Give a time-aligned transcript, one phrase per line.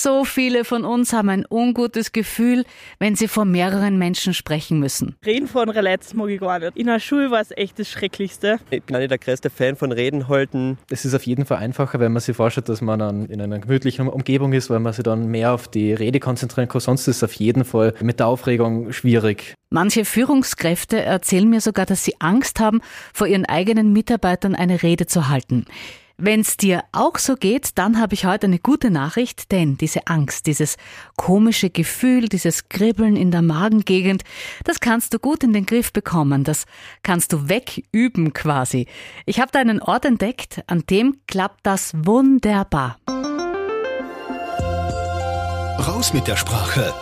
[0.00, 2.64] So viele von uns haben ein ungutes Gefühl,
[3.00, 5.16] wenn sie vor mehreren Menschen sprechen müssen.
[5.26, 6.76] Reden vor anderen Leuten mag ich gar nicht.
[6.76, 8.60] In der Schule war es echt das Schrecklichste.
[8.70, 10.78] Ich bin auch nicht der größte Fan von Reden halten.
[10.88, 13.58] Es ist auf jeden Fall einfacher, wenn man sich vorstellt, dass man dann in einer
[13.58, 16.80] gemütlichen Umgebung ist, weil man sich dann mehr auf die Rede konzentrieren kann.
[16.80, 19.54] Sonst ist es auf jeden Fall mit der Aufregung schwierig.
[19.70, 25.06] Manche Führungskräfte erzählen mir sogar, dass sie Angst haben, vor ihren eigenen Mitarbeitern eine Rede
[25.06, 25.64] zu halten.
[26.20, 30.48] Wenn's dir auch so geht, dann habe ich heute eine gute Nachricht, denn diese Angst,
[30.48, 30.76] dieses
[31.16, 34.24] komische Gefühl, dieses Kribbeln in der Magengegend,
[34.64, 36.64] das kannst du gut in den Griff bekommen, das
[37.04, 38.88] kannst du wegüben quasi.
[39.26, 42.98] Ich habe da einen Ort entdeckt, an dem klappt das wunderbar.
[45.86, 46.92] Raus mit der Sprache.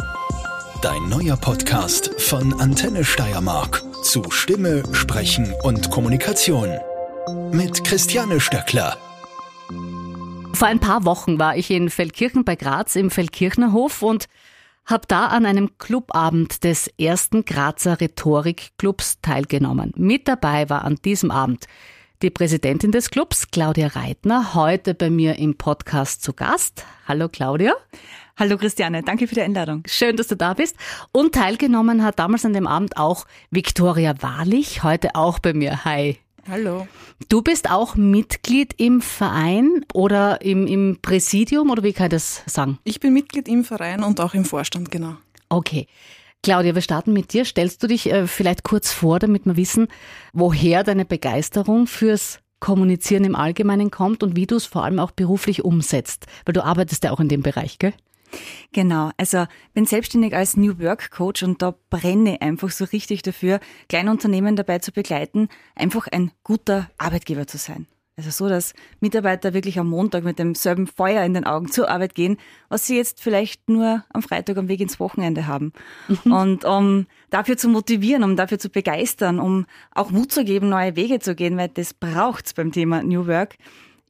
[0.83, 6.69] Dein neuer Podcast von Antenne Steiermark zu Stimme, Sprechen und Kommunikation.
[7.51, 8.99] Mit Christiane Stöckler.
[10.57, 14.25] Vor ein paar Wochen war ich in Feldkirchen bei Graz im Feldkirchner Hof und
[14.87, 19.93] habe da an einem Clubabend des ersten Grazer Rhetorikclubs teilgenommen.
[19.97, 21.67] Mit dabei war an diesem Abend
[22.23, 26.87] die Präsidentin des Clubs, Claudia Reitner, heute bei mir im Podcast zu Gast.
[27.07, 27.75] Hallo Claudia.
[28.39, 29.83] Hallo Christiane, danke für die Einladung.
[29.87, 30.77] Schön, dass du da bist.
[31.13, 35.85] Und teilgenommen hat damals an dem Abend auch Viktoria Wahrlich, heute auch bei mir.
[35.85, 36.19] Hi.
[36.49, 36.87] Hallo.
[37.29, 42.43] Du bist auch Mitglied im Verein oder im, im Präsidium oder wie kann ich das
[42.47, 42.79] sagen?
[42.85, 45.17] Ich bin Mitglied im Verein und auch im Vorstand, genau.
[45.49, 45.89] Okay.
[46.45, 47.45] Claudia, wir starten mit dir.
[47.45, 49.89] Stellst du dich äh, vielleicht kurz vor, damit wir wissen,
[50.33, 55.11] woher deine Begeisterung fürs Kommunizieren im Allgemeinen kommt und wie du es vor allem auch
[55.11, 56.27] beruflich umsetzt?
[56.45, 57.93] Weil du arbeitest ja auch in dem Bereich, gell?
[58.73, 63.23] Genau, also bin selbstständig als New Work Coach und da brenne ich einfach so richtig
[63.23, 67.87] dafür, Kleinunternehmen dabei zu begleiten, einfach ein guter Arbeitgeber zu sein.
[68.19, 72.15] Also so, dass Mitarbeiter wirklich am Montag mit demselben Feuer in den Augen zur Arbeit
[72.15, 72.39] gehen,
[72.71, 75.75] was sie jetzt vielleicht nur am Freitag am Weg ins Wochenende haben.
[76.09, 76.33] Mhm.
[76.33, 80.97] Und um dafür zu motivieren, um dafür zu begeistern, um auch Mut zu geben, neue
[80.97, 83.57] Wege zu gehen, weil das braucht's beim Thema New Work,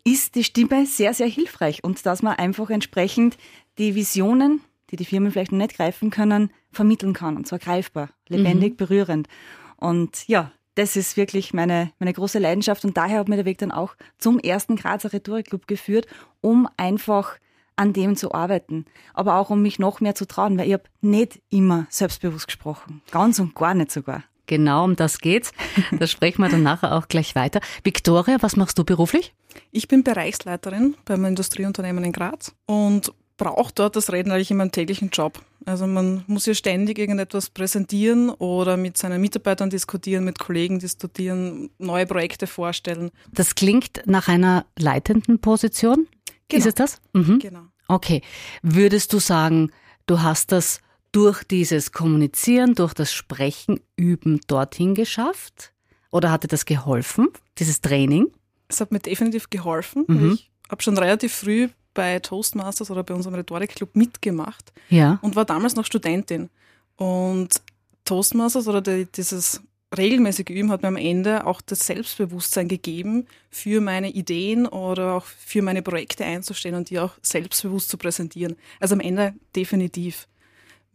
[0.07, 3.37] ist die Stimme sehr, sehr hilfreich und dass man einfach entsprechend
[3.77, 7.37] die Visionen, die die Firmen vielleicht noch nicht greifen können, vermitteln kann.
[7.37, 8.77] Und zwar greifbar, lebendig, mhm.
[8.77, 9.29] berührend.
[9.77, 12.85] Und ja, das ist wirklich meine, meine große Leidenschaft.
[12.85, 16.07] Und daher hat mir der Weg dann auch zum ersten Grazer Rhetorikclub geführt,
[16.41, 17.39] um einfach
[17.75, 18.85] an dem zu arbeiten.
[19.13, 23.03] Aber auch um mich noch mehr zu trauen, weil ich habe nicht immer selbstbewusst gesprochen.
[23.11, 24.23] Ganz und gar nicht sogar.
[24.47, 25.53] Genau, um das geht's.
[25.99, 27.61] Da sprechen wir dann nachher auch gleich weiter.
[27.85, 29.35] Victoria, was machst du beruflich?
[29.73, 34.73] Ich bin Bereichsleiterin beim Industrieunternehmen in Graz und braucht dort das Reden eigentlich in meinem
[34.73, 35.41] täglichen Job.
[35.65, 41.71] Also man muss ja ständig irgendetwas präsentieren oder mit seinen Mitarbeitern diskutieren, mit Kollegen diskutieren,
[41.79, 43.11] neue Projekte vorstellen.
[43.33, 46.07] Das klingt nach einer leitenden Position.
[46.49, 46.59] Genau.
[46.59, 47.01] Ist es das?
[47.13, 47.41] Mhm.
[47.41, 47.63] Genau.
[47.89, 48.23] Okay.
[48.63, 49.71] Würdest du sagen,
[50.07, 50.81] du hast das
[51.17, 55.73] durch dieses Kommunizieren, durch das Sprechen, Üben dorthin geschafft?
[56.11, 58.27] Oder hatte das geholfen, dieses Training?
[58.69, 60.05] Es hat mir definitiv geholfen.
[60.09, 60.33] Mhm.
[60.35, 65.19] Ich habe schon relativ früh bei Toastmasters oder bei unserem Rhetorikclub mitgemacht ja.
[65.23, 66.51] und war damals noch Studentin.
[66.97, 67.63] Und
[68.05, 69.63] Toastmasters oder die, dieses
[69.97, 75.25] regelmäßige Üben hat mir am Ende auch das Selbstbewusstsein gegeben, für meine Ideen oder auch
[75.25, 78.57] für meine Projekte einzustehen und die auch selbstbewusst zu präsentieren.
[78.81, 80.29] Also am Ende definitiv,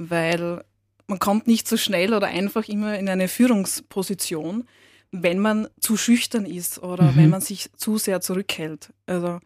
[0.10, 0.64] weil
[1.08, 4.66] man kommt nicht so schnell oder einfach immer in eine Führungsposition,
[5.12, 7.16] wenn man zu schüchtern ist oder mhm.
[7.18, 8.94] wenn man sich zu sehr zurückhält.
[9.06, 9.40] Also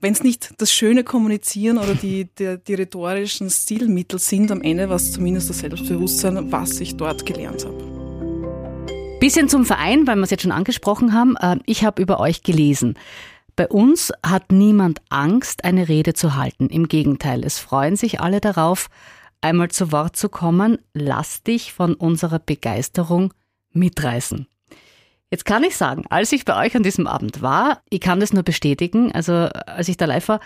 [0.00, 4.88] wenn es nicht das schöne Kommunizieren oder die, die, die rhetorischen Stilmittel sind, am Ende
[4.88, 8.00] war es zumindest das Selbstbewusstsein, was ich dort gelernt habe.
[9.20, 11.36] Bisschen zum Verein, weil wir es jetzt schon angesprochen haben.
[11.36, 12.94] Äh, ich habe über euch gelesen.
[13.56, 16.68] Bei uns hat niemand Angst, eine Rede zu halten.
[16.70, 18.88] Im Gegenteil, es freuen sich alle darauf,
[19.40, 20.78] einmal zu Wort zu kommen.
[20.94, 23.32] Lass dich von unserer Begeisterung
[23.72, 24.46] mitreißen.
[25.30, 28.32] Jetzt kann ich sagen, als ich bei euch an diesem Abend war, ich kann das
[28.32, 30.40] nur bestätigen, also als ich da live war,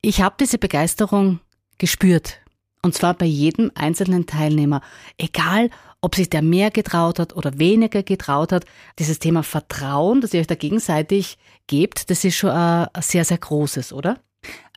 [0.00, 1.40] ich habe diese Begeisterung
[1.76, 2.38] gespürt.
[2.82, 4.80] Und zwar bei jedem einzelnen Teilnehmer.
[5.18, 5.68] Egal,
[6.00, 8.64] ob sich der mehr getraut hat oder weniger getraut hat.
[8.98, 11.36] Dieses Thema Vertrauen, das ihr euch da gegenseitig
[11.66, 14.18] gebt, das ist schon ein, sehr, sehr großes, oder?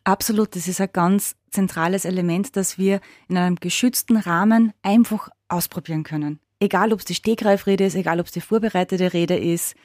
[0.04, 6.04] Absolut, das ist ein ganz zentrales Element, das wir in einem geschützten Rahmen einfach ausprobieren
[6.04, 9.76] können egal ob es die Stegreifrede ist, egal ob es die vorbereitete Rede ist,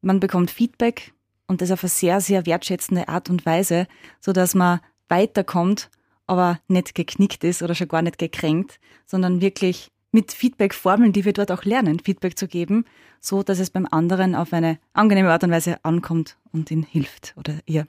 [0.00, 1.12] man bekommt Feedback
[1.46, 3.86] und das auf eine sehr, sehr wertschätzende Art und Weise,
[4.20, 5.90] so dass man weiterkommt,
[6.26, 11.32] aber nicht geknickt ist oder schon gar nicht gekränkt, sondern wirklich mit Feedback-Formeln, die wir
[11.32, 12.84] dort auch lernen, Feedback zu geben,
[13.20, 17.34] so dass es beim anderen auf eine angenehme Art und Weise ankommt und ihn hilft
[17.36, 17.86] oder ihr.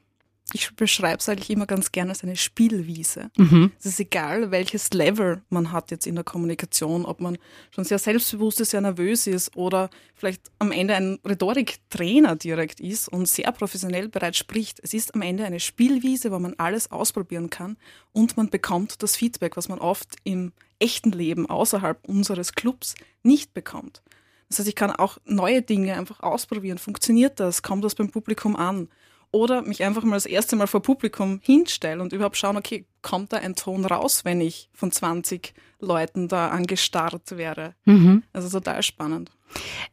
[0.53, 3.31] Ich beschreibe es eigentlich immer ganz gerne als eine Spielwiese.
[3.37, 3.71] Mhm.
[3.79, 7.37] Es ist egal, welches Level man hat jetzt in der Kommunikation, ob man
[7.73, 13.07] schon sehr selbstbewusst ist, sehr nervös ist oder vielleicht am Ende ein Rhetoriktrainer direkt ist
[13.07, 14.79] und sehr professionell bereits spricht.
[14.83, 17.77] Es ist am Ende eine Spielwiese, wo man alles ausprobieren kann
[18.11, 23.53] und man bekommt das Feedback, was man oft im echten Leben außerhalb unseres Clubs nicht
[23.53, 24.01] bekommt.
[24.49, 26.77] Das heißt, ich kann auch neue Dinge einfach ausprobieren.
[26.77, 27.61] Funktioniert das?
[27.61, 28.89] Kommt das beim Publikum an?
[29.31, 33.31] Oder mich einfach mal das erste Mal vor Publikum hinstellen und überhaupt schauen, okay, kommt
[33.31, 37.73] da ein Ton raus, wenn ich von 20 Leuten da angestarrt wäre?
[37.85, 38.23] Mhm.
[38.33, 39.31] Also total spannend.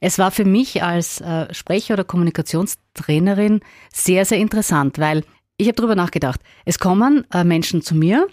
[0.01, 3.61] Es war für mich als äh, Sprecher oder Kommunikationstrainerin
[3.93, 5.25] sehr, sehr interessant, weil
[5.57, 6.41] ich habe darüber nachgedacht.
[6.65, 8.29] Es kommen äh, Menschen zu mir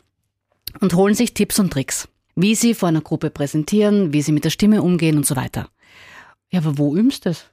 [0.79, 4.45] und holen sich Tipps und Tricks, wie sie vor einer Gruppe präsentieren, wie sie mit
[4.45, 5.69] der Stimme umgehen und so weiter.
[6.51, 7.45] Ja, aber wo übst du es?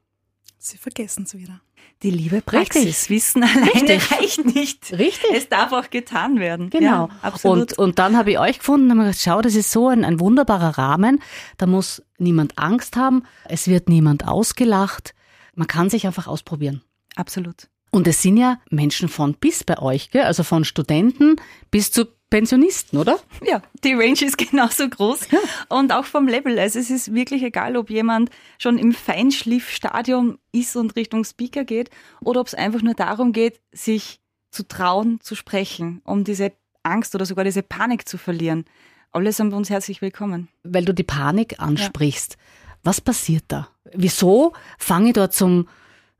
[0.58, 1.60] Sie vergessen es wieder.
[2.02, 2.84] Die liebe Praxis.
[2.84, 3.10] Richtig.
[3.10, 4.10] Wissen alleine Richtig.
[4.10, 4.92] reicht nicht.
[4.92, 5.30] Richtig.
[5.34, 6.70] Es darf auch getan werden.
[6.70, 7.06] Genau.
[7.06, 7.74] Ja, absolut.
[7.74, 10.04] Und, und dann habe ich euch gefunden und habe gedacht, schau, das ist so ein,
[10.04, 11.20] ein wunderbarer Rahmen.
[11.58, 13.22] Da muss niemand Angst haben.
[13.44, 15.14] Es wird niemand ausgelacht.
[15.54, 16.82] Man kann sich einfach ausprobieren.
[17.16, 17.68] absolut.
[17.94, 20.22] Und es sind ja Menschen von bis bei euch, gell?
[20.22, 21.36] also von Studenten
[21.70, 23.18] bis zu Pensionisten, oder?
[23.46, 25.28] Ja, die Range ist genauso groß
[25.68, 26.58] und auch vom Level.
[26.58, 31.90] Also es ist wirklich egal, ob jemand schon im Feinschliffstadium ist und Richtung Speaker geht
[32.22, 34.20] oder ob es einfach nur darum geht, sich
[34.50, 36.52] zu trauen, zu sprechen, um diese
[36.82, 38.64] Angst oder sogar diese Panik zu verlieren.
[39.10, 40.48] Alle sind bei uns herzlich willkommen.
[40.62, 42.38] Weil du die Panik ansprichst.
[42.82, 43.68] Was passiert da?
[43.92, 45.68] Wieso fange ich dort zum,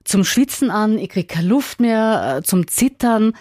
[0.04, 0.98] zum Schwitzen an?
[0.98, 3.32] Ich kriege keine Luft mehr, äh, zum Zittern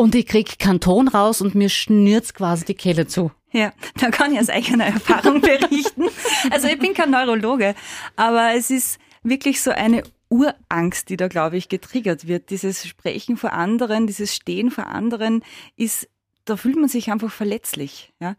[0.00, 3.32] und ich kriege keinen Ton raus und mir schnürt's quasi die Kehle zu.
[3.52, 6.04] Ja, da kann ich aus eigener Erfahrung berichten.
[6.50, 7.74] Also ich bin kein Neurologe,
[8.16, 12.48] aber es ist wirklich so eine Urangst, die da, glaube ich, getriggert wird.
[12.48, 15.44] Dieses Sprechen vor anderen, dieses Stehen vor anderen
[15.76, 16.08] ist,
[16.46, 18.14] da fühlt man sich einfach verletzlich.
[18.20, 18.36] Ja?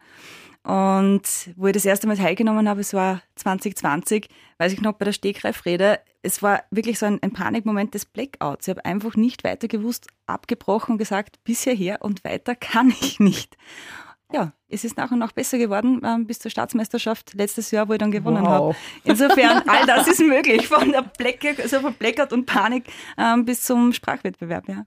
[0.64, 1.22] Und
[1.54, 4.26] wo ich das erste Mal teilgenommen habe, es war 2020,
[4.58, 8.66] weiß ich noch, bei der Stegreifrede, es war wirklich so ein, ein Panikmoment des Blackouts.
[8.68, 13.18] Ich habe einfach nicht weiter gewusst, abgebrochen und gesagt, bis hierher und weiter kann ich
[13.20, 13.56] nicht.
[14.32, 17.92] Ja, es ist nach und nach besser geworden ähm, bis zur Staatsmeisterschaft letztes Jahr, wo
[17.92, 18.48] ich dann gewonnen Wow.
[18.48, 18.76] habe.
[19.04, 22.84] Insofern, all das ist möglich, von der Black, also von Blackout und Panik
[23.18, 24.68] ähm, bis zum Sprachwettbewerb.
[24.68, 24.86] Ja.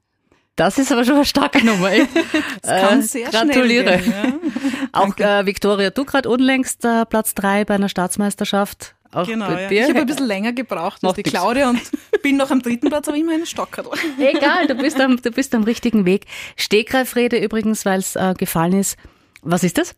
[0.55, 1.89] Das ist aber schon eine starke Nummer.
[2.63, 3.97] Das kann Äh, sehr gratuliere.
[3.99, 4.13] gehen.
[4.13, 4.99] Ja.
[5.01, 8.95] Auch äh, Victoria, du gerade unlängst äh, Platz drei bei einer Staatsmeisterschaft.
[9.15, 9.69] Auch Genau, bei ja.
[9.69, 9.83] dir.
[9.83, 11.29] Ich habe ein bisschen länger gebraucht als die nix.
[11.29, 11.81] Claudia und
[12.21, 13.83] bin noch am dritten Platz, aber immerhin Stocker.
[14.19, 16.25] Egal, du bist am, du bist am richtigen Weg.
[16.57, 18.97] Stegreifrede übrigens, weil es äh, gefallen ist.
[19.41, 19.95] Was ist das?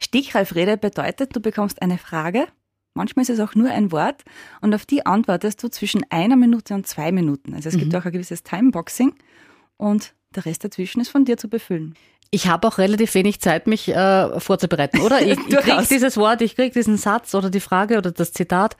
[0.00, 2.46] Stegreifrede bedeutet, du bekommst eine Frage,
[2.94, 4.24] manchmal ist es auch nur ein Wort,
[4.60, 7.54] und auf die antwortest du zwischen einer Minute und zwei Minuten.
[7.54, 9.14] Also es gibt auch ein gewisses Timeboxing
[9.76, 11.94] und der Rest dazwischen ist von dir zu befüllen.
[12.30, 15.20] Ich habe auch relativ wenig Zeit, mich äh, vorzubereiten, oder?
[15.22, 15.88] Ich, ich krieg Durchaus.
[15.88, 18.76] dieses Wort, ich krieg diesen Satz oder die Frage oder das Zitat.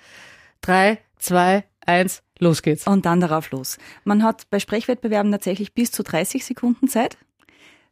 [0.60, 2.86] Drei, zwei, eins, los geht's.
[2.86, 3.78] Und dann darauf los.
[4.04, 7.16] Man hat bei Sprechwettbewerben tatsächlich bis zu 30 Sekunden Zeit.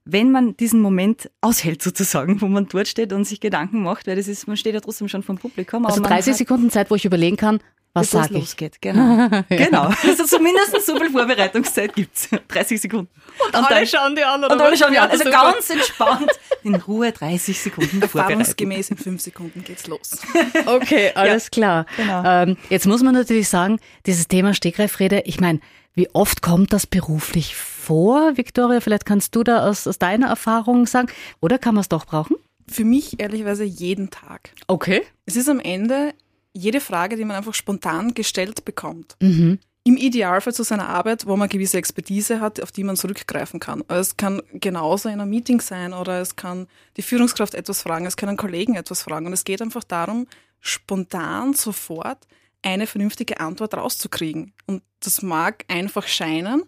[0.04, 4.14] Wenn man diesen Moment aushält sozusagen, wo man dort steht und sich Gedanken macht, weil
[4.16, 5.84] das ist, man steht ja trotzdem schon vom Publikum.
[5.86, 7.58] Also man 30 hat- Sekunden Zeit, wo ich überlegen kann,
[7.96, 8.40] was es sage ich.
[8.40, 8.80] losgeht.
[8.80, 9.28] Genau.
[9.48, 9.90] genau.
[10.02, 12.28] Also zumindest so viel Vorbereitungszeit gibt's.
[12.48, 13.10] 30 Sekunden.
[13.44, 15.10] Und, dann, schauen die an, und alle schauen die an.
[15.10, 16.30] Also ganz entspannt,
[16.62, 18.02] in Ruhe 30 Sekunden.
[18.06, 20.18] Erfahrungsgemäß in fünf Sekunden geht's los.
[20.66, 21.86] Okay, alles klar.
[21.96, 22.22] genau.
[22.24, 25.60] Ähm, jetzt muss man natürlich sagen, dieses Thema Stegreifrede, ich meine,
[25.94, 28.36] wie oft kommt das beruflich vor?
[28.36, 31.08] Victoria, vielleicht kannst du da aus, aus deiner Erfahrung sagen.
[31.40, 32.36] Oder kann man es doch brauchen?
[32.68, 34.50] Für mich ehrlicherweise jeden Tag.
[34.66, 35.02] Okay.
[35.24, 36.12] Es ist am Ende
[36.56, 39.16] jede Frage, die man einfach spontan gestellt bekommt.
[39.20, 39.58] Mhm.
[39.84, 43.82] Im Idealfall zu seiner Arbeit, wo man gewisse Expertise hat, auf die man zurückgreifen kann.
[43.82, 48.04] Aber es kann genauso in einem Meeting sein oder es kann die Führungskraft etwas fragen,
[48.04, 49.26] es kann ein Kollegen etwas fragen.
[49.26, 50.26] Und es geht einfach darum,
[50.60, 52.18] spontan sofort
[52.62, 54.52] eine vernünftige Antwort rauszukriegen.
[54.66, 56.64] Und das mag einfach scheinen,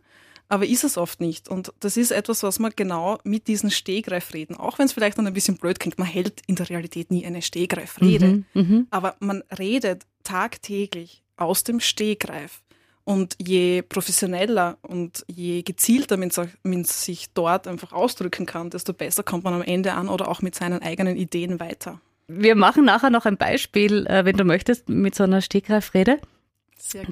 [0.48, 1.48] aber ist es oft nicht.
[1.48, 5.26] Und das ist etwas, was man genau mit diesen Stegreifreden, auch wenn es vielleicht dann
[5.26, 8.44] ein bisschen blöd klingt, man hält in der Realität nie eine Stegreifrede,
[8.90, 12.62] aber man redet tagtäglich aus dem Stegreif.
[13.04, 18.92] Und je professioneller und je gezielter man sich- man sich dort einfach ausdrücken kann, desto
[18.92, 22.00] besser kommt man am Ende an oder auch mit seinen eigenen Ideen weiter.
[22.26, 26.28] Wir machen nachher noch ein Beispiel, äh, wenn du möchtest, mit so einer Stegreifrede, gerne.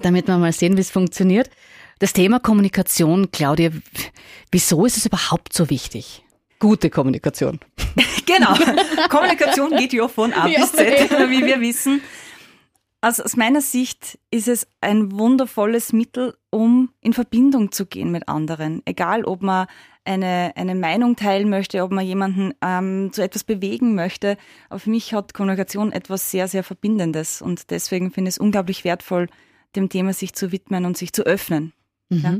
[0.02, 1.50] Damit wir mal sehen, wie es funktioniert.
[1.98, 3.70] Das Thema Kommunikation, Claudia,
[4.50, 6.22] wieso ist es überhaupt so wichtig?
[6.58, 7.60] Gute Kommunikation.
[8.26, 8.54] Genau.
[9.08, 12.00] Kommunikation geht ja von A bis Z, wie wir wissen.
[13.00, 18.28] Also aus meiner Sicht ist es ein wundervolles Mittel, um in Verbindung zu gehen mit
[18.28, 18.82] anderen.
[18.84, 19.68] Egal, ob man
[20.06, 24.36] eine, eine Meinung teilen möchte, ob man jemanden ähm, zu etwas bewegen möchte.
[24.76, 27.42] Für mich hat Kommunikation etwas sehr, sehr Verbindendes.
[27.42, 29.28] Und deswegen finde ich es unglaublich wertvoll,
[29.76, 31.72] dem Thema sich zu widmen und sich zu öffnen.
[32.08, 32.18] Mhm.
[32.22, 32.38] Ja.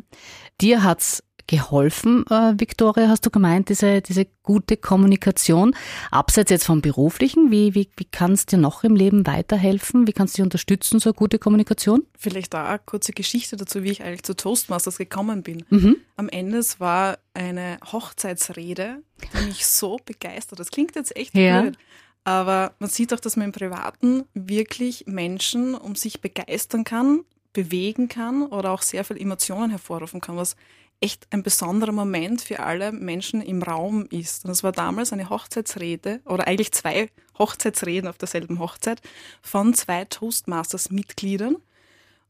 [0.60, 5.76] Dir hat's geholfen, äh, Victoria, hast du gemeint, diese, diese gute Kommunikation.
[6.10, 10.08] Abseits jetzt vom Beruflichen, wie, wie, wie kann es dir noch im Leben weiterhelfen?
[10.08, 12.02] Wie kannst du dich unterstützen, so eine gute Kommunikation?
[12.18, 15.64] Vielleicht da eine kurze Geschichte dazu, wie ich eigentlich zu Toastmasters gekommen bin.
[15.70, 15.98] Mhm.
[16.16, 19.02] Am Ende es war eine Hochzeitsrede,
[19.40, 20.58] die mich so begeistert.
[20.58, 21.60] Das klingt jetzt echt Ja.
[21.62, 21.78] blöd.
[22.26, 27.20] Aber man sieht auch, dass man im Privaten wirklich Menschen um sich begeistern kann,
[27.52, 30.56] bewegen kann oder auch sehr viel Emotionen hervorrufen kann, was
[31.00, 34.44] echt ein besonderer Moment für alle Menschen im Raum ist.
[34.44, 39.00] Und das war damals eine Hochzeitsrede oder eigentlich zwei Hochzeitsreden auf derselben Hochzeit
[39.40, 41.58] von zwei Toastmasters-Mitgliedern.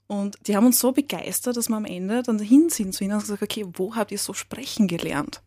[0.09, 3.15] Und die haben uns so begeistert, dass wir am Ende dann hin sind zu ihnen
[3.15, 5.41] und gesagt, okay, wo habt ihr so sprechen gelernt?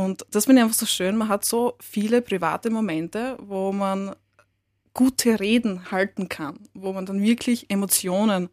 [0.00, 1.16] Und das finde ich einfach so schön.
[1.16, 4.14] Man hat so viele private Momente, wo man
[4.94, 8.48] gute Reden halten kann, wo man dann wirklich Emotionen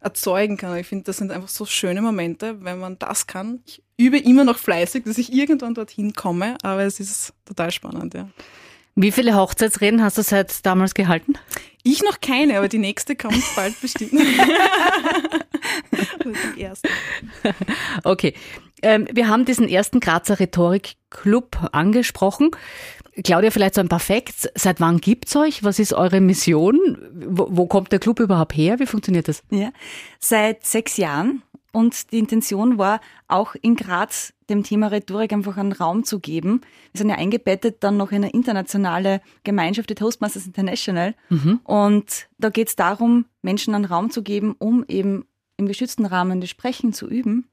[0.00, 0.76] erzeugen kann.
[0.78, 3.60] Ich finde, das sind einfach so schöne Momente, wenn man das kann.
[3.66, 8.14] Ich übe immer noch fleißig, dass ich irgendwann dorthin komme, aber es ist total spannend,
[8.14, 8.28] ja.
[8.96, 11.34] Wie viele Hochzeitsreden hast du seit damals gehalten?
[11.82, 14.12] Ich noch keine, aber die nächste kommt bald bestimmt.
[16.56, 16.88] Die erste.
[18.04, 18.34] Okay.
[18.82, 22.50] Ähm, wir haben diesen ersten Grazer Rhetorik-Club angesprochen.
[23.24, 24.48] Claudia, vielleicht so ein paar Facts.
[24.54, 25.64] Seit wann gibt's euch?
[25.64, 26.78] Was ist eure Mission?
[27.12, 28.78] Wo, wo kommt der Club überhaupt her?
[28.78, 29.42] Wie funktioniert das?
[29.50, 29.70] Ja,
[30.18, 31.42] seit sechs Jahren.
[31.72, 36.62] Und die Intention war, auch in Graz dem Thema Rhetorik einfach einen Raum zu geben.
[36.92, 41.14] Wir sind ja eingebettet dann noch in eine internationale Gemeinschaft, die Toastmasters International.
[41.62, 45.26] Und da geht es darum, Menschen einen Raum zu geben, um eben
[45.58, 47.46] im geschützten Rahmen das Sprechen zu üben,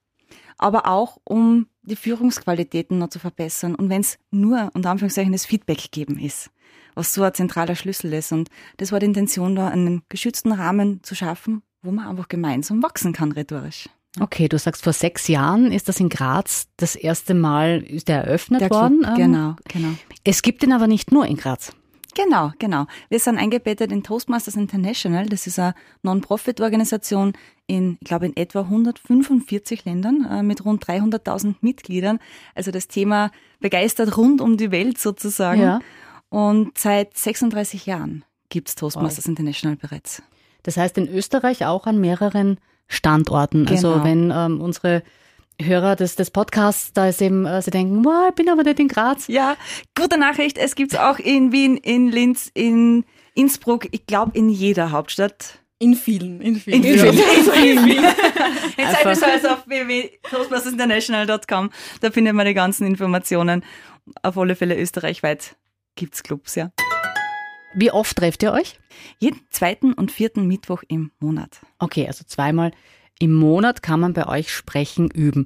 [0.58, 3.76] aber auch um die Führungsqualitäten noch zu verbessern.
[3.76, 6.50] Und wenn es nur, unter Anführungszeichen, das Feedback geben ist,
[6.96, 8.32] was so ein zentraler Schlüssel ist.
[8.32, 12.84] Und das war die Intention, da einen geschützten Rahmen zu schaffen, wo man einfach gemeinsam
[12.84, 13.88] wachsen kann rhetorisch.
[14.20, 18.24] Okay, du sagst, vor sechs Jahren ist das in Graz das erste Mal ist der
[18.24, 19.02] eröffnet Der worden.
[19.02, 19.90] Club, Ähm, genau, genau.
[20.24, 21.72] Es gibt ihn aber nicht nur in Graz.
[22.18, 22.88] Genau, genau.
[23.10, 25.28] Wir sind eingebettet in Toastmasters International.
[25.28, 27.34] Das ist eine Non-Profit-Organisation
[27.68, 32.18] in, ich glaube, in etwa 145 Ländern äh, mit rund 300.000 Mitgliedern.
[32.56, 35.62] Also das Thema begeistert rund um die Welt sozusagen.
[35.62, 35.80] Ja.
[36.30, 40.24] Und seit 36 Jahren gibt's Toastmasters International bereits.
[40.64, 42.58] Das heißt in Österreich auch an mehreren
[42.88, 43.68] Standorten.
[43.68, 44.04] Also Genau.
[44.04, 45.04] wenn ähm, unsere
[45.62, 48.80] Hörer des, des Podcasts da ist eben, äh, sie denken, wow, ich bin aber nicht
[48.80, 49.28] in Graz.
[49.28, 49.56] Ja,
[49.98, 50.58] gute Nachricht.
[50.58, 53.88] Es gibt's auch in Wien, in Linz, in Innsbruck.
[53.92, 55.60] Ich glaube, in jeder Hauptstadt.
[55.80, 56.84] In vielen, in vielen.
[56.84, 57.18] In vielen.
[57.18, 58.04] In vielen.
[58.78, 61.70] Jetzt Einfach- seid ihr so also auf www.toastmastersinternational.com.
[62.02, 63.64] Da findet man die ganzen Informationen.
[64.24, 65.56] Auf alle Fälle österreichweit
[65.96, 66.72] gibt's Clubs, ja.
[67.76, 68.80] Wie oft trefft ihr euch?
[69.20, 71.60] Jeden zweiten und vierten Mittwoch im Monat.
[71.78, 72.72] Okay, also zweimal
[73.20, 75.46] im Monat kann man bei euch sprechen üben.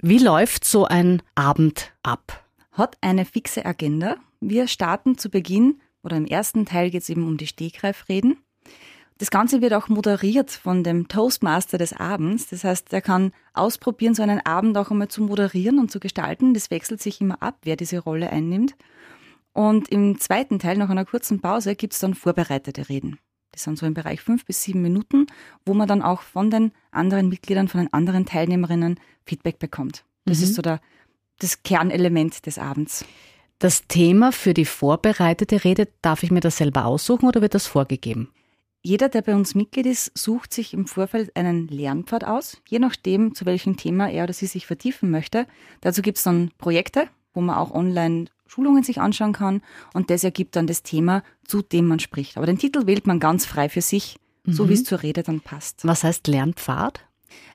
[0.00, 2.44] Wie läuft so ein Abend ab?
[2.72, 4.16] Hat eine fixe Agenda.
[4.40, 8.38] Wir starten zu Beginn oder im ersten Teil geht's eben um die Stegreifreden.
[9.18, 12.46] Das Ganze wird auch moderiert von dem Toastmaster des Abends.
[12.48, 16.54] Das heißt, er kann ausprobieren, so einen Abend auch einmal zu moderieren und zu gestalten.
[16.54, 18.76] Das wechselt sich immer ab, wer diese Rolle einnimmt.
[19.52, 23.18] Und im zweiten Teil, nach einer kurzen Pause, gibt's dann vorbereitete Reden.
[23.54, 25.26] Die sind so im Bereich fünf bis sieben Minuten,
[25.64, 30.04] wo man dann auch von den anderen Mitgliedern, von den anderen Teilnehmerinnen Feedback bekommt.
[30.26, 30.44] Das Mhm.
[30.44, 30.80] ist so der,
[31.38, 33.04] das Kernelement des Abends.
[33.58, 37.66] Das Thema für die vorbereitete Rede, darf ich mir das selber aussuchen oder wird das
[37.66, 38.28] vorgegeben?
[38.82, 43.34] Jeder, der bei uns Mitglied ist, sucht sich im Vorfeld einen Lernpfad aus, je nachdem,
[43.34, 45.46] zu welchem Thema er oder sie sich vertiefen möchte.
[45.80, 49.62] Dazu gibt es dann Projekte, wo man auch online Schulungen sich anschauen kann
[49.94, 52.36] und das ergibt dann das Thema, zu dem man spricht.
[52.36, 55.40] Aber den Titel wählt man ganz frei für sich, so wie es zur Rede dann
[55.40, 55.86] passt.
[55.86, 57.04] Was heißt Lernpfad?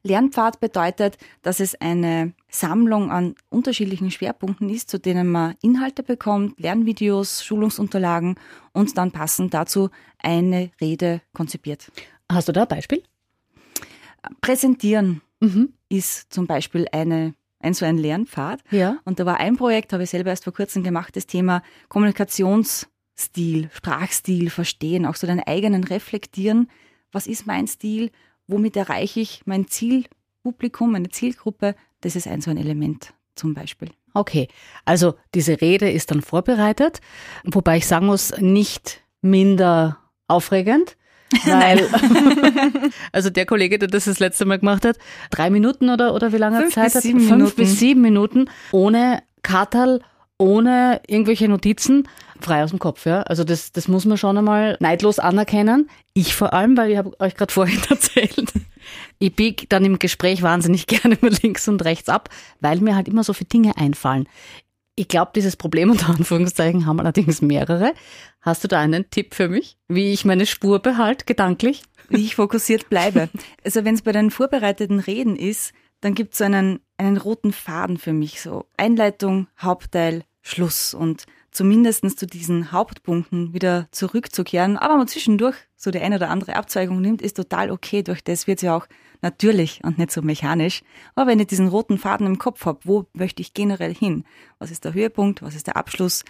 [0.03, 6.59] Lernpfad bedeutet, dass es eine Sammlung an unterschiedlichen Schwerpunkten ist, zu denen man Inhalte bekommt,
[6.59, 8.35] Lernvideos, Schulungsunterlagen
[8.71, 11.91] und dann passend dazu eine Rede konzipiert.
[12.31, 13.03] Hast du da ein Beispiel?
[14.41, 15.73] Präsentieren Mhm.
[15.89, 17.33] ist zum Beispiel eine,
[17.63, 18.61] ein so ein Lernpfad.
[18.71, 18.97] Ja.
[19.05, 23.69] Und da war ein Projekt, habe ich selber erst vor kurzem gemacht, das Thema Kommunikationsstil,
[23.73, 26.69] Sprachstil verstehen, auch so deinen eigenen reflektieren.
[27.11, 28.11] Was ist mein Stil?
[28.47, 31.75] Womit erreiche ich mein Zielpublikum, meine Zielgruppe?
[32.01, 33.89] Das ist ein so ein Element zum Beispiel.
[34.13, 34.47] Okay,
[34.85, 36.99] also diese Rede ist dann vorbereitet,
[37.45, 40.97] wobei ich sagen muss, nicht minder aufregend.
[41.45, 41.87] Weil,
[43.11, 44.97] also der Kollege, der das das letzte Mal gemacht hat,
[45.29, 47.03] drei Minuten oder, oder wie lange Fünf Zeit bis hat?
[47.03, 47.55] sieben Fünf Minuten.
[47.55, 50.01] bis sieben Minuten ohne Katerl,
[50.37, 52.07] ohne irgendwelche Notizen,
[52.39, 53.05] frei aus dem Kopf.
[53.05, 53.21] Ja?
[53.23, 55.89] Also das, das muss man schon einmal neidlos anerkennen.
[56.13, 58.53] Ich vor allem, weil ich habe euch gerade vorhin erzählt,
[59.19, 63.07] ich biege dann im Gespräch wahnsinnig gerne immer links und rechts ab, weil mir halt
[63.07, 64.27] immer so viele Dinge einfallen.
[64.95, 67.93] Ich glaube, dieses Problem unter Anführungszeichen haben allerdings mehrere.
[68.41, 71.83] Hast du da einen Tipp für mich, wie ich meine Spur behalte, gedanklich?
[72.09, 73.29] wie ich fokussiert bleibe.
[73.63, 77.97] Also wenn es bei den vorbereiteten Reden ist, dann gibt es einen, einen roten Faden
[77.97, 78.41] für mich.
[78.41, 80.93] So Einleitung, Hauptteil, Schluss.
[80.93, 84.77] Und zumindest zu diesen Hauptpunkten wieder zurückzukehren.
[84.77, 88.03] Aber man zwischendurch so die eine oder andere Abzweigung nimmt, ist total okay.
[88.03, 88.87] Durch das wird ja auch
[89.21, 90.81] natürlich und nicht so mechanisch.
[91.15, 94.25] Aber wenn ich diesen roten Faden im Kopf habe, wo möchte ich generell hin?
[94.59, 95.41] Was ist der Höhepunkt?
[95.41, 96.23] Was ist der Abschluss?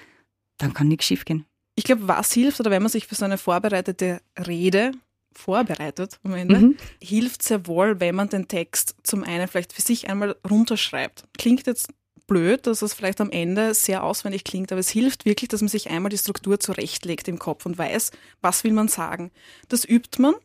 [0.58, 1.46] Dann kann nichts schiefgehen.
[1.76, 4.92] Ich glaube, was hilft, oder wenn man sich für so eine vorbereitete Rede
[5.36, 6.78] vorbereitet am Ende, Mhm.
[7.02, 11.24] hilft sehr wohl, wenn man den Text zum einen vielleicht für sich einmal runterschreibt.
[11.40, 11.92] Klingt jetzt
[12.28, 15.68] blöd, dass es vielleicht am Ende sehr auswendig klingt, aber es hilft wirklich, dass man
[15.68, 18.12] sich einmal die Struktur zurechtlegt im Kopf und weiß,
[18.42, 19.32] was will man sagen.
[19.70, 20.36] Das übt man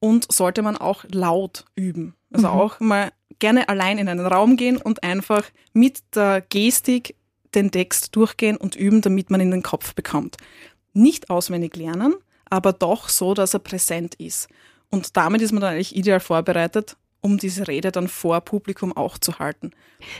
[0.00, 2.14] und sollte man auch laut üben.
[2.32, 7.14] Also auch mal gerne allein in einen Raum gehen und einfach mit der Gestik
[7.54, 10.36] den Text durchgehen und üben, damit man ihn in den Kopf bekommt.
[10.92, 12.14] Nicht auswendig lernen,
[12.50, 14.48] aber doch so, dass er präsent ist.
[14.90, 19.18] Und damit ist man dann eigentlich ideal vorbereitet, um diese Rede dann vor Publikum auch
[19.18, 19.70] zu halten.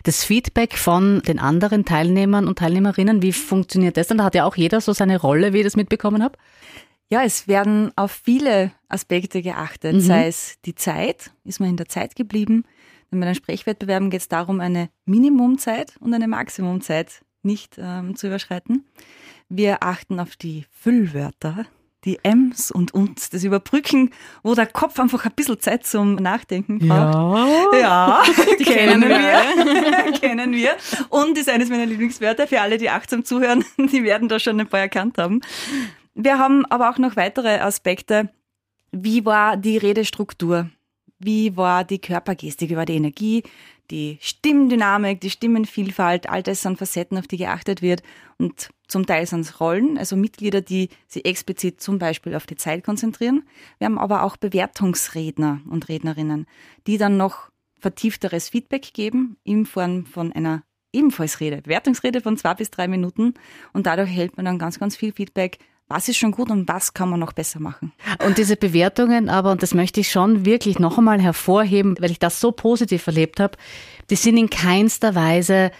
[0.03, 4.19] Das Feedback von den anderen Teilnehmern und Teilnehmerinnen, wie funktioniert das dann?
[4.19, 6.37] Da hat ja auch jeder so seine Rolle, wie ich das mitbekommen habe.
[7.11, 10.01] Ja, es werden auf viele Aspekte geachtet, Mhm.
[10.01, 12.65] sei es die Zeit, ist man in der Zeit geblieben.
[13.11, 18.27] Denn bei den Sprechwettbewerben geht es darum, eine Minimumzeit und eine Maximumzeit nicht ähm, zu
[18.27, 18.85] überschreiten.
[19.49, 21.65] Wir achten auf die Füllwörter,
[22.09, 24.11] die Ms und uns, das Überbrücken,
[24.43, 27.75] wo der Kopf einfach ein bisschen Zeit zum Nachdenken braucht.
[27.79, 28.23] Ja,
[28.59, 30.13] die kennen wir.
[30.19, 30.75] kennen wir.
[31.11, 34.67] Und ist eines meiner Lieblingswörter für alle, die achtsam zuhören, die werden da schon ein
[34.67, 35.43] paar erkannt haben.
[36.15, 38.31] Wir haben aber auch noch weitere Aspekte.
[38.91, 40.71] Wie war die Redestruktur?
[41.19, 42.71] Wie war die Körpergestik?
[42.71, 43.43] Wie war die Energie?
[43.91, 48.03] Die Stimmdynamik, die Stimmenvielfalt, all das sind Facetten, auf die geachtet wird.
[48.37, 52.57] Und zum Teil sind es Rollen, also Mitglieder, die sich explizit zum Beispiel auf die
[52.57, 53.45] Zeit konzentrieren.
[53.79, 56.47] Wir haben aber auch Bewertungsredner und Rednerinnen,
[56.87, 62.55] die dann noch vertiefteres Feedback geben in Form von einer ebenfalls Rede, Bewertungsrede von zwei
[62.55, 63.35] bis drei Minuten.
[63.73, 65.59] Und dadurch erhält man dann ganz, ganz viel Feedback.
[65.89, 67.93] Was ist schon gut und was kann man noch besser machen?
[68.25, 72.19] Und diese Bewertungen aber, und das möchte ich schon wirklich noch einmal hervorheben, weil ich
[72.19, 73.57] das so positiv erlebt habe,
[74.11, 75.71] die sind in keinster Weise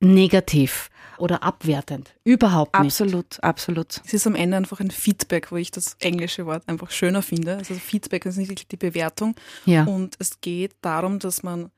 [0.00, 2.14] negativ oder abwertend.
[2.24, 2.86] Überhaupt nicht.
[2.86, 4.00] Absolut, absolut.
[4.04, 7.56] Es ist am Ende einfach ein Feedback, wo ich das englische Wort einfach schöner finde.
[7.58, 9.36] Also Feedback ist nicht wirklich die Bewertung.
[9.64, 9.84] Ja.
[9.84, 11.70] Und es geht darum, dass man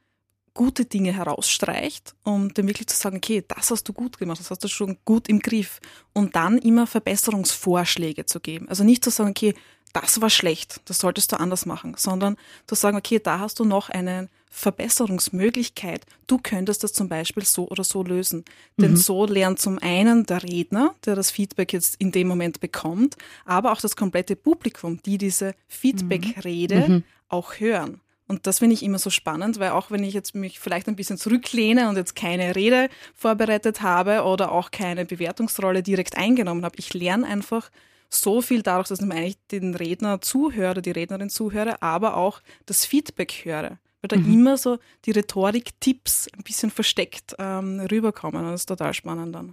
[0.54, 4.50] gute Dinge herausstreicht, um dann wirklich zu sagen, okay, das hast du gut gemacht, das
[4.50, 5.80] hast du schon gut im Griff.
[6.12, 8.68] Und dann immer Verbesserungsvorschläge zu geben.
[8.68, 9.54] Also nicht zu sagen, okay,
[9.92, 12.36] das war schlecht, das solltest du anders machen, sondern
[12.66, 16.04] zu sagen, okay, da hast du noch eine Verbesserungsmöglichkeit.
[16.26, 18.44] Du könntest das zum Beispiel so oder so lösen.
[18.76, 23.16] Denn so lernt zum einen der Redner, der das Feedback jetzt in dem Moment bekommt,
[23.44, 28.00] aber auch das komplette Publikum, die diese Feedback-Rede auch hören.
[28.26, 30.96] Und das finde ich immer so spannend, weil auch wenn ich jetzt mich vielleicht ein
[30.96, 36.76] bisschen zurücklehne und jetzt keine Rede vorbereitet habe oder auch keine Bewertungsrolle direkt eingenommen habe,
[36.78, 37.70] ich lerne einfach
[38.08, 42.86] so viel dadurch, dass ich eigentlich den Redner zuhöre, die Rednerin zuhöre, aber auch das
[42.86, 43.78] Feedback höre.
[44.00, 48.44] Weil da immer so die Rhetorik-Tipps ein bisschen versteckt ähm, rüberkommen.
[48.44, 49.52] Und das ist total spannend dann.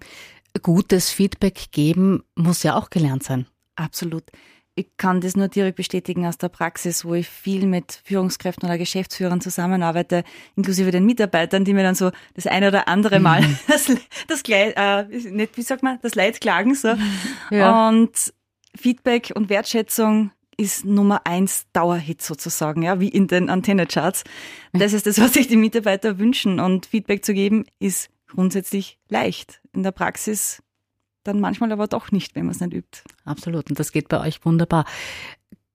[0.61, 3.47] Gutes Feedback geben muss ja auch gelernt sein.
[3.75, 4.23] Absolut.
[4.75, 8.77] Ich kann das nur direkt bestätigen aus der Praxis, wo ich viel mit Führungskräften oder
[8.77, 10.23] Geschäftsführern zusammenarbeite,
[10.55, 13.91] inklusive den Mitarbeitern, die mir dann so das eine oder andere Mal das,
[14.27, 16.93] das Glei- äh, nicht, wie sagt man, das Leid klagen, so.
[17.51, 17.89] Ja.
[17.89, 18.33] Und
[18.77, 24.23] Feedback und Wertschätzung ist Nummer eins Dauerhit sozusagen, ja, wie in den Antennecharts.
[24.73, 29.61] Das ist das, was sich die Mitarbeiter wünschen und Feedback zu geben ist grundsätzlich leicht.
[29.73, 30.61] In der Praxis
[31.23, 33.01] dann manchmal aber doch nicht, wenn man es nicht übt.
[33.25, 33.69] Absolut.
[33.69, 34.85] Und das geht bei euch wunderbar.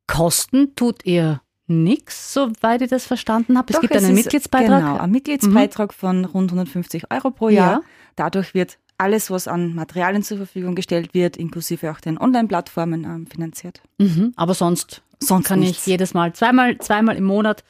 [0.07, 3.67] Kosten tut ihr nichts, soweit ich das verstanden habe.
[3.71, 4.81] Es Doch, gibt es einen Mitgliedsbeitrag.
[4.81, 7.55] Genau, ein Mitgliedsbeitrag von rund 150 Euro pro Ja.
[7.73, 7.81] Jahr.
[8.15, 13.27] Dadurch wird alles, was an Materialien zur Verfügung gestellt wird, inklusive auch den Online-Plattformen ähm,
[13.27, 13.83] finanziert.
[13.99, 14.33] Mhm.
[14.37, 15.79] Aber sonst Sonst kann nichts.
[15.81, 17.65] ich jedes Mal, zweimal, zweimal im Monat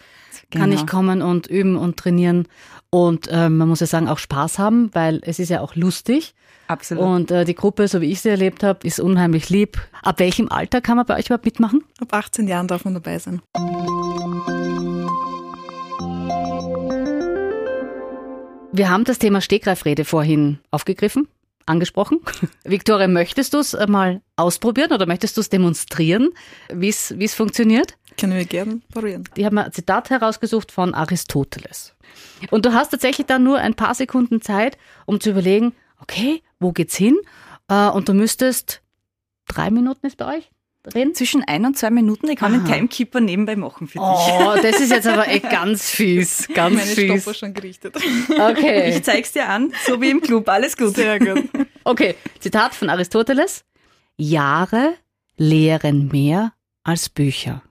[0.51, 0.81] kann Genau.
[0.83, 2.47] ich kommen und üben und trainieren.
[2.91, 6.35] Und ähm, man muss ja sagen, auch Spaß haben, weil es ist ja auch lustig.
[6.69, 7.05] Absolut.
[7.05, 9.79] Und äh, die Gruppe, so wie ich sie erlebt habe, ist unheimlich lieb.
[10.03, 11.85] Ab welchem Alter kann man bei euch überhaupt mitmachen?
[12.01, 13.41] Ab 18 Jahren darf man dabei sein.
[18.73, 21.29] Wir haben das Thema Stegreifrede vorhin aufgegriffen,
[21.65, 22.21] angesprochen.
[22.65, 26.31] Viktoria, möchtest du es mal ausprobieren oder möchtest du es demonstrieren,
[26.73, 27.97] wie es wie es funktioniert?
[28.19, 29.25] Können wir gerne probieren.
[29.35, 31.95] Ich habe mir ein Zitat herausgesucht von Aristoteles.
[32.51, 36.73] Und du hast tatsächlich dann nur ein paar Sekunden Zeit, um zu überlegen, okay, wo
[36.73, 37.17] geht's hin?
[37.69, 38.83] Äh, Und du müsstest
[39.49, 40.51] drei Minuten ist bei euch
[40.95, 41.15] reden?
[41.15, 42.75] Zwischen ein und zwei Minuten, ich kann den Aha.
[42.75, 44.09] Timekeeper nebenbei machen für dich.
[44.09, 47.23] Oh, das ist jetzt aber echt ganz fies, ganz Meine fies.
[47.23, 47.97] Stopper schon gerichtet.
[48.31, 48.91] Okay.
[48.91, 50.95] Ich zeig's dir an, so wie im Club, alles gut.
[50.95, 51.49] Sehr gut.
[51.85, 53.65] Okay, Zitat von Aristoteles.
[54.17, 54.95] Jahre
[55.37, 56.53] lehren mehr
[56.85, 57.63] als Bücher.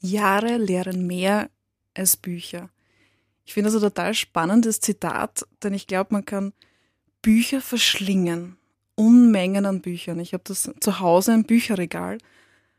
[0.00, 1.50] Jahre lehren mehr
[1.94, 2.68] als Bücher.
[3.44, 6.52] Ich finde das ein total spannendes Zitat, denn ich glaube, man kann
[7.22, 8.56] Bücher verschlingen.
[8.96, 10.20] Unmengen an Büchern.
[10.20, 12.18] Ich habe das zu Hause im Bücherregal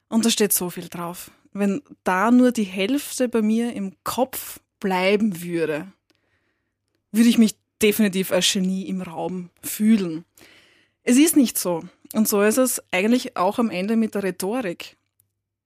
[0.08, 1.30] und da steht so viel drauf.
[1.51, 5.88] Wenn da nur die Hälfte bei mir im Kopf bleiben würde,
[7.12, 10.23] würde ich mich definitiv als Genie im Raum fühlen.
[11.04, 11.84] Es ist nicht so.
[12.13, 14.95] Und so ist es eigentlich auch am Ende mit der Rhetorik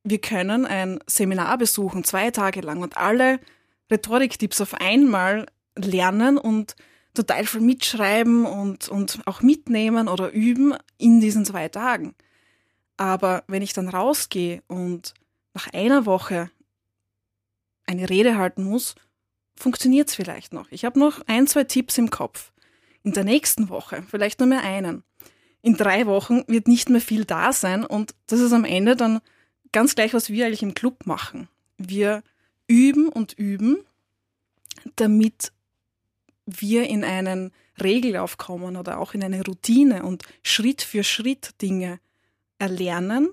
[0.04, 3.40] wir können ein Seminar besuchen, zwei Tage lang und alle
[3.91, 6.75] Rhetoriktipps auf einmal lernen und
[7.13, 12.15] total viel mitschreiben und, und auch mitnehmen oder üben in diesen zwei Tagen.
[12.97, 15.13] Aber wenn ich dann rausgehe und
[15.54, 16.52] nach einer Woche
[17.86, 18.95] eine Rede halten muss,
[19.56, 20.71] funktioniert es vielleicht noch.
[20.71, 22.52] Ich habe noch ein, zwei Tipps im Kopf.
[23.04, 25.04] In der nächsten Woche vielleicht nur mehr einen.
[25.62, 29.19] In drei Wochen wird nicht mehr viel da sein und das ist am Ende dann
[29.71, 31.49] ganz gleich, was wir eigentlich im Club machen.
[31.78, 32.23] Wir
[32.70, 33.80] üben und üben,
[34.96, 35.52] damit
[36.46, 37.52] wir in einen
[37.82, 42.00] Regellauf kommen oder auch in eine Routine und Schritt für Schritt Dinge
[42.60, 43.30] erlernen,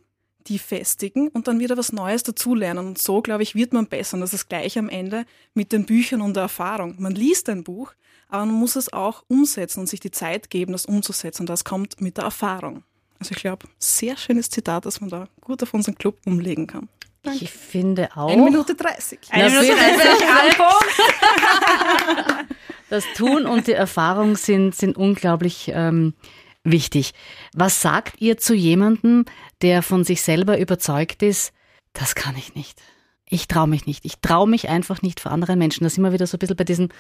[0.47, 2.87] die festigen und dann wieder was Neues dazulernen.
[2.87, 4.15] Und so, glaube ich, wird man besser.
[4.15, 6.97] Und das ist gleich am Ende mit den Büchern und der Erfahrung.
[6.99, 7.93] Man liest ein Buch,
[8.29, 11.43] aber man muss es auch umsetzen und sich die Zeit geben, das umzusetzen.
[11.43, 12.85] Und das kommt mit der Erfahrung.
[13.19, 16.89] Also ich glaube, sehr schönes Zitat, dass man da gut auf unseren Club umlegen kann.
[17.35, 18.31] Ich finde auch.
[18.31, 19.19] Eine Minute 30.
[19.31, 19.75] Eine Minute
[22.89, 26.15] Das Tun und die Erfahrung sind, sind unglaublich ähm,
[26.63, 27.15] wichtig.
[27.53, 29.25] Was sagt ihr zu jemandem,
[29.63, 31.53] der von sich selber überzeugt ist,
[31.93, 32.81] das kann ich nicht.
[33.29, 34.05] Ich traue mich nicht.
[34.05, 35.85] Ich traue mich einfach nicht vor anderen Menschen.
[35.85, 36.91] Da sind wir wieder so ein bisschen bei diesem,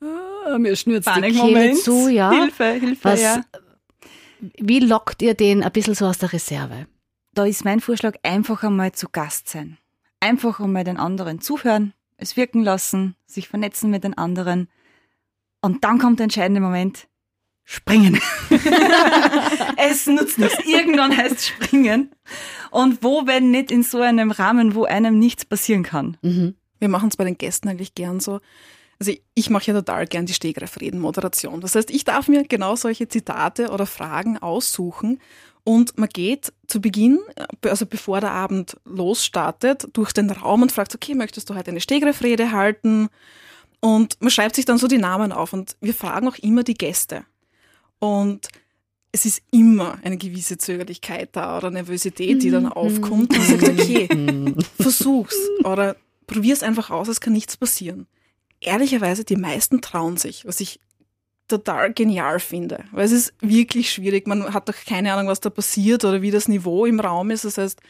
[0.00, 2.30] ah, mir schnürzt die Kehle zu, ja.
[2.30, 3.44] Hilfe, Hilfe, Was, ja.
[4.40, 6.86] Wie lockt ihr den ein bisschen so aus der Reserve?
[7.36, 9.76] Da ist mein Vorschlag, einfach einmal zu Gast sein.
[10.20, 14.70] Einfach einmal den anderen zuhören, es wirken lassen, sich vernetzen mit den anderen.
[15.60, 17.08] Und dann kommt der entscheidende Moment.
[17.62, 18.18] Springen.
[19.76, 20.64] es nutzt nichts.
[20.64, 22.10] Irgendwann heißt springen.
[22.70, 26.16] Und wo, wenn nicht in so einem Rahmen, wo einem nichts passieren kann?
[26.22, 26.54] Mhm.
[26.78, 28.40] Wir machen es bei den Gästen eigentlich gern so.
[28.98, 31.60] Also ich, ich mache ja total gern die Stegreifreden-Moderation.
[31.60, 35.20] Das heißt, ich darf mir genau solche Zitate oder Fragen aussuchen
[35.66, 37.18] und man geht zu Beginn,
[37.62, 41.80] also bevor der Abend losstartet, durch den Raum und fragt, okay, möchtest du heute eine
[41.80, 43.08] Stegreifrede halten?
[43.80, 46.74] Und man schreibt sich dann so die Namen auf und wir fragen auch immer die
[46.74, 47.24] Gäste.
[47.98, 48.46] Und
[49.10, 54.54] es ist immer eine gewisse Zögerlichkeit da oder Nervosität, die dann aufkommt und sagt, okay,
[54.80, 55.96] versuch's oder
[56.28, 58.06] probier's einfach aus, es kann nichts passieren.
[58.60, 60.78] Ehrlicherweise, die meisten trauen sich, was ich
[61.48, 64.26] total genial finde, weil es ist wirklich schwierig.
[64.26, 67.44] Man hat doch keine Ahnung, was da passiert oder wie das Niveau im Raum ist.
[67.44, 67.80] Das heißt,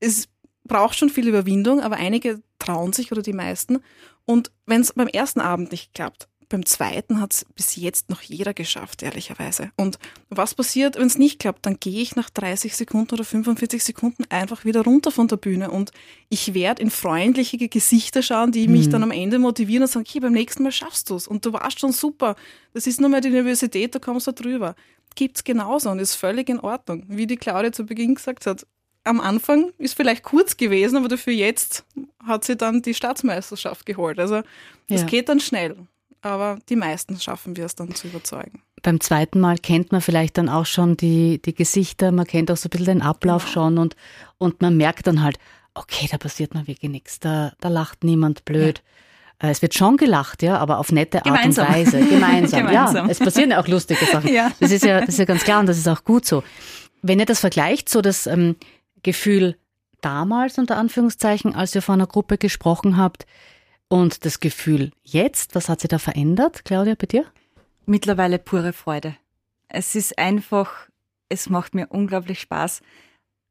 [0.00, 0.28] es
[0.64, 3.82] braucht schon viel Überwindung, aber einige trauen sich oder die meisten.
[4.24, 8.20] Und wenn es beim ersten Abend nicht klappt, beim zweiten hat es bis jetzt noch
[8.22, 9.70] jeder geschafft, ehrlicherweise.
[9.76, 11.64] Und was passiert, wenn es nicht klappt?
[11.66, 15.70] Dann gehe ich nach 30 Sekunden oder 45 Sekunden einfach wieder runter von der Bühne
[15.70, 15.90] und
[16.28, 20.20] ich werde in freundliche Gesichter schauen, die mich dann am Ende motivieren und sagen, okay,
[20.20, 22.36] beim nächsten Mal schaffst du es und du warst schon super.
[22.74, 24.74] Das ist nur mal die Nervosität, da kommst du drüber.
[25.14, 27.04] Gibt's genauso und ist völlig in Ordnung.
[27.08, 28.66] Wie die Claudia zu Beginn gesagt hat,
[29.04, 31.84] am Anfang ist vielleicht kurz gewesen, aber dafür jetzt
[32.24, 34.18] hat sie dann die Staatsmeisterschaft geholt.
[34.20, 34.42] Also
[34.88, 35.06] das Ja.
[35.06, 35.76] geht dann schnell.
[36.22, 38.62] Aber die meisten schaffen wir es dann zu überzeugen.
[38.82, 42.56] Beim zweiten Mal kennt man vielleicht dann auch schon die, die Gesichter, man kennt auch
[42.56, 43.52] so ein bisschen den Ablauf Genau.
[43.52, 43.96] schon und,
[44.38, 45.38] und man merkt dann halt,
[45.74, 48.82] okay, da passiert mal wirklich nichts, da, da lacht niemand blöd.
[49.40, 51.66] Äh, Es wird schon gelacht, ja, aber auf nette Art Gemeinsam.
[51.68, 52.00] und Weise.
[52.06, 52.60] Gemeinsam.
[52.66, 53.06] Gemeinsam.
[53.06, 54.32] Ja, es passieren ja auch lustige Sachen.
[54.32, 54.50] Ja.
[54.60, 56.42] Das ist ja, das ist ja ganz klar und das ist auch gut so.
[57.02, 58.56] Wenn ihr das vergleicht, so das ähm,
[59.02, 59.56] Gefühl
[60.02, 63.26] damals unter Anführungszeichen, als ihr vor einer Gruppe gesprochen habt
[63.92, 67.26] und das Gefühl jetzt, was hat sich da verändert, Claudia, bei dir?
[67.84, 69.16] Mittlerweile pure Freude.
[69.68, 70.88] Es ist einfach,
[71.28, 72.80] es macht mir unglaublich Spaß.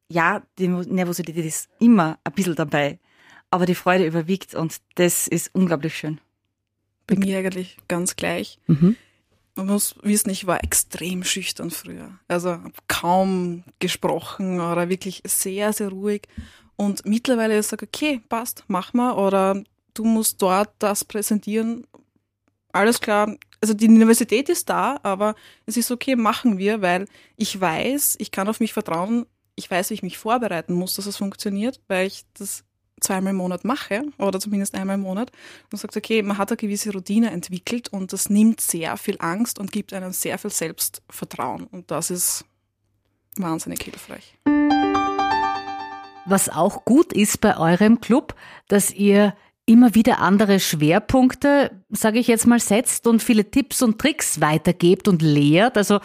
[0.10, 2.98] Ja, die Nervosität ist immer ein bisschen dabei,
[3.52, 6.20] aber die Freude überwiegt und das ist unglaublich schön.
[7.06, 8.58] Bei mir eigentlich ganz gleich.
[8.66, 8.96] Mhm.
[9.54, 12.18] Man muss wissen, ich war extrem schüchtern früher.
[12.28, 16.24] Also hab kaum gesprochen oder wirklich sehr, sehr ruhig.
[16.78, 19.14] Und mittlerweile sage ich, okay, passt, mach mal.
[19.14, 19.62] Oder
[19.94, 21.86] du musst dort das präsentieren.
[22.72, 23.36] Alles klar.
[23.62, 28.32] Also die Universität ist da, aber es ist okay, machen wir, weil ich weiß, ich
[28.32, 29.26] kann auf mich vertrauen.
[29.56, 32.64] Ich weiß, wie ich mich vorbereiten muss, dass es funktioniert, weil ich das
[33.02, 35.32] zweimal im Monat mache oder zumindest einmal im Monat
[35.72, 39.60] und sagt, okay, man hat eine gewisse Routine entwickelt und das nimmt sehr viel Angst
[39.60, 42.46] und gibt einem sehr viel Selbstvertrauen und das ist
[43.36, 44.38] wahnsinnig hilfreich.
[46.26, 48.36] Was auch gut ist bei eurem Club,
[48.68, 54.00] dass ihr immer wieder andere Schwerpunkte, sage ich jetzt mal, setzt und viele Tipps und
[54.00, 55.78] Tricks weitergebt und lehrt.
[55.78, 56.00] Also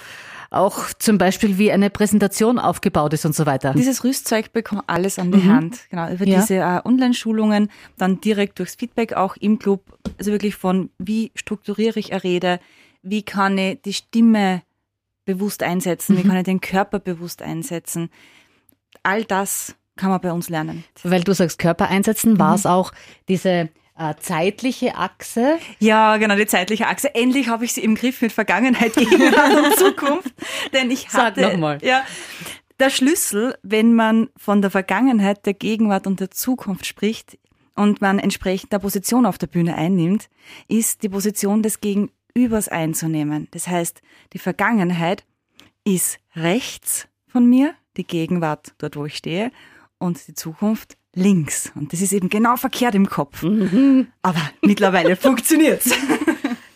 [0.50, 3.74] auch zum Beispiel, wie eine Präsentation aufgebaut ist und so weiter.
[3.74, 5.52] Dieses Rüstzeug bekommt alles an die mhm.
[5.52, 5.80] Hand.
[5.90, 6.40] Genau, über ja.
[6.40, 9.98] diese äh, Online-Schulungen, dann direkt durchs Feedback auch im Club.
[10.18, 12.60] Also wirklich von, wie strukturiere ich eine Rede,
[13.02, 14.62] wie kann ich die Stimme
[15.24, 16.18] bewusst einsetzen, mhm.
[16.18, 18.10] wie kann ich den Körper bewusst einsetzen.
[19.02, 20.85] All das kann man bei uns lernen.
[21.02, 22.70] Weil du sagst Körper einsetzen, war es mhm.
[22.70, 22.92] auch
[23.28, 25.59] diese äh, zeitliche Achse.
[25.78, 27.14] Ja, genau, die zeitliche Achse.
[27.14, 30.35] Endlich habe ich sie im Griff mit Vergangenheit, Gegenwart und Zukunft.
[30.72, 31.78] Denn ich hatte, Sag nochmal.
[31.82, 32.04] Ja,
[32.78, 37.38] der Schlüssel, wenn man von der Vergangenheit, der Gegenwart und der Zukunft spricht
[37.74, 40.28] und man entsprechend der Position auf der Bühne einnimmt,
[40.68, 43.48] ist die Position des Gegenübers einzunehmen.
[43.52, 44.02] Das heißt,
[44.35, 45.24] die Vergangenheit
[45.85, 49.50] ist rechts von mir, die Gegenwart dort, wo ich stehe,
[49.98, 51.72] und die Zukunft links.
[51.74, 53.42] Und das ist eben genau verkehrt im Kopf.
[53.42, 54.09] Mhm.
[54.22, 55.90] Aber mittlerweile funktioniert's.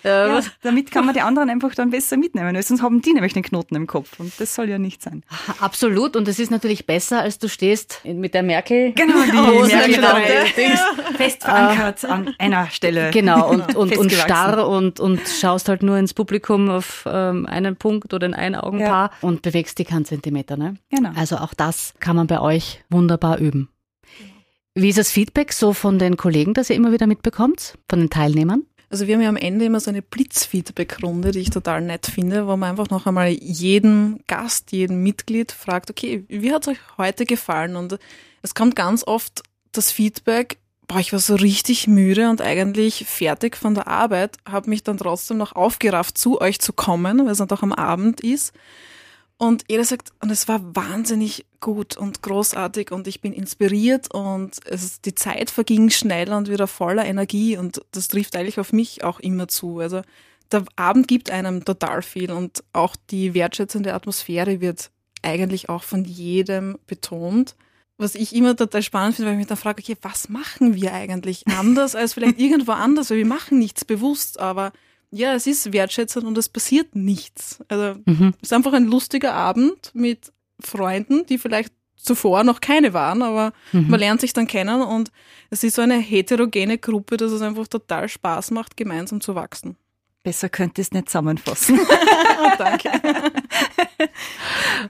[0.02, 3.32] Ja, damit kann man die anderen einfach dann besser mitnehmen, weil sonst haben die nämlich
[3.32, 5.22] den Knoten im Kopf und das soll ja nicht sein.
[5.58, 8.92] Absolut und das ist natürlich besser, als du stehst mit der Merkel.
[8.92, 9.32] Genau, die
[9.74, 11.14] Merkel ja.
[11.16, 13.10] fest verankert an einer Stelle.
[13.10, 17.76] Genau und, und, und starr und, und schaust halt nur ins Publikum auf ähm, einen
[17.76, 19.28] Punkt oder in ein Augenpaar ja.
[19.28, 20.56] und bewegst die keinen Zentimeter.
[20.56, 20.74] Ne?
[20.90, 21.10] Genau.
[21.14, 23.68] Also auch das kann man bei euch wunderbar üben.
[24.74, 28.08] Wie ist das Feedback so von den Kollegen, das ihr immer wieder mitbekommt, von den
[28.08, 28.62] Teilnehmern?
[28.92, 32.48] Also wir haben ja am Ende immer so eine Blitzfeedback-Runde, die ich total nett finde,
[32.48, 36.78] wo man einfach noch einmal jeden Gast, jeden Mitglied fragt, okay, wie hat es euch
[36.98, 37.76] heute gefallen?
[37.76, 38.00] Und
[38.42, 43.56] es kommt ganz oft das Feedback, boah, ich war so richtig müde und eigentlich fertig
[43.56, 47.38] von der Arbeit, habe mich dann trotzdem noch aufgerafft, zu euch zu kommen, weil es
[47.38, 48.52] dann doch am Abend ist.
[49.40, 54.58] Und jeder sagt, und es war wahnsinnig gut und großartig und ich bin inspiriert und
[54.66, 59.02] es, die Zeit verging schnell und wieder voller Energie und das trifft eigentlich auf mich
[59.02, 59.78] auch immer zu.
[59.78, 60.02] Also
[60.52, 64.90] der Abend gibt einem total viel und auch die wertschätzende Atmosphäre wird
[65.22, 67.56] eigentlich auch von jedem betont.
[67.96, 70.92] Was ich immer total spannend finde, weil ich mich dann frage, okay, was machen wir
[70.92, 74.70] eigentlich anders als vielleicht irgendwo anders, weil wir machen nichts bewusst, aber
[75.10, 77.58] ja, es ist wertschätzend und es passiert nichts.
[77.68, 78.34] Also mhm.
[78.40, 83.52] es ist einfach ein lustiger Abend mit Freunden, die vielleicht zuvor noch keine waren, aber
[83.72, 83.88] mhm.
[83.88, 85.10] man lernt sich dann kennen und
[85.50, 89.76] es ist so eine heterogene Gruppe, dass es einfach total Spaß macht, gemeinsam zu wachsen.
[90.22, 91.80] Besser könnte es nicht zusammenfassen.
[92.58, 92.90] Danke.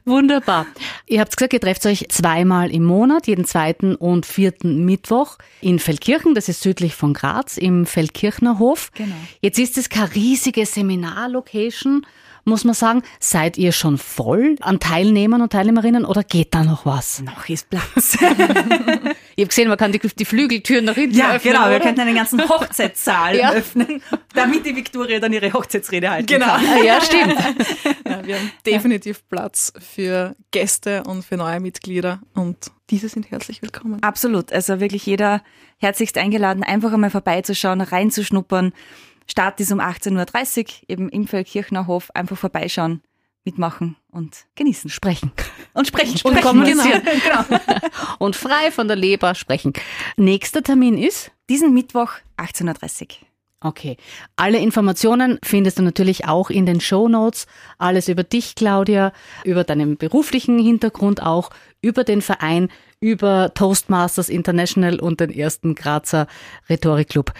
[0.04, 0.66] Wunderbar.
[1.06, 5.78] Ihr habt gesagt, ihr trefft euch zweimal im Monat, jeden zweiten und vierten Mittwoch in
[5.78, 8.90] Feldkirchen, das ist südlich von Graz, im Feldkirchner Hof.
[8.94, 9.14] Genau.
[9.40, 12.04] Jetzt ist es keine riesige Seminarlocation,
[12.44, 13.02] muss man sagen.
[13.18, 17.22] Seid ihr schon voll an Teilnehmern und Teilnehmerinnen oder geht da noch was?
[17.22, 18.14] Noch ist Platz.
[19.36, 21.52] ich habe gesehen, man kann die, die Flügeltüren nach hinten ja, öffnen.
[21.52, 21.66] Ja, genau.
[21.66, 21.70] Oder?
[21.72, 23.52] Wir könnten einen ganzen Hochzeitssaal ja.
[23.52, 24.02] öffnen,
[24.34, 26.46] damit die Viktoria dann ihre Hochzeitsrede halten genau.
[26.46, 26.64] kann.
[26.66, 27.36] Ah, ja, stimmt.
[28.08, 33.62] Ja, wir haben definitiv Platz für Gäste und für neue Mitglieder und diese sind herzlich
[33.62, 34.02] willkommen.
[34.02, 34.52] Absolut.
[34.52, 35.42] Also wirklich jeder
[35.78, 38.72] herzlichst eingeladen, einfach einmal vorbeizuschauen, reinzuschnuppern.
[39.30, 42.10] Start ist um 18.30 Uhr eben im Feldkirchner Hof.
[42.14, 43.00] Einfach vorbeischauen,
[43.44, 44.90] mitmachen und genießen.
[44.90, 45.30] Sprechen.
[45.72, 46.18] Und sprechen.
[46.24, 46.42] Und sprechen.
[46.42, 47.02] kommunizieren.
[47.24, 47.44] Genau.
[47.44, 47.80] genau.
[48.18, 49.72] und frei von der Leber sprechen.
[50.16, 51.30] Nächster Termin ist?
[51.48, 53.08] Diesen Mittwoch 18.30 Uhr.
[53.62, 53.98] Okay.
[54.34, 57.46] Alle Informationen findest du natürlich auch in den Show Notes.
[57.78, 59.12] Alles über dich, Claudia,
[59.44, 61.50] über deinen beruflichen Hintergrund auch,
[61.82, 66.26] über den Verein, über Toastmasters International und den ersten Grazer
[66.68, 67.32] Rhetorikclub.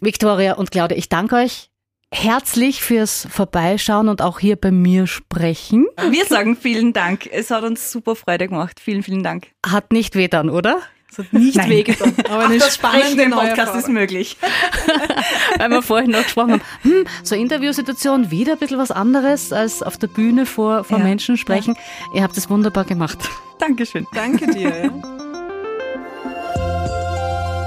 [0.00, 1.70] Victoria und Claudia, ich danke euch
[2.12, 5.86] herzlich fürs Vorbeischauen und auch hier bei mir sprechen.
[6.10, 7.26] Wir sagen vielen Dank.
[7.30, 8.80] Es hat uns super Freude gemacht.
[8.80, 9.48] Vielen, vielen Dank.
[9.66, 10.80] Hat nicht wehtan, oder?
[11.10, 11.70] Es hat nicht Nein.
[11.70, 14.36] wehgetan, aber eine das Sprechen spannende im neue Podcast ist möglich.
[15.58, 19.82] Weil wir vorhin noch gesprochen haben, hm, so Interviewsituation, wieder ein bisschen was anderes als
[19.82, 21.04] auf der Bühne vor, vor Ja.
[21.04, 21.76] Menschen sprechen.
[22.14, 23.18] Ihr habt es wunderbar gemacht.
[23.58, 24.06] Dankeschön.
[24.12, 24.92] Danke dir.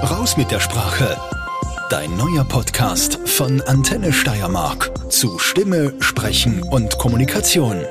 [0.02, 1.16] Raus mit der Sprache.
[1.90, 7.84] Dein neuer Podcast von Antenne Steiermark zu Stimme, Sprechen und Kommunikation.